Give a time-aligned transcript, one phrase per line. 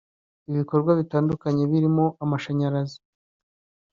[0.49, 2.97] ibikorwa bitandukanye birimo amashanyarazi